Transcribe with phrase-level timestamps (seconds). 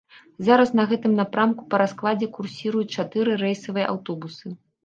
[0.45, 4.47] Зараз на гэтым напрамку па раскладзе курсіруюць чатыры рэйсавыя аўтобусы.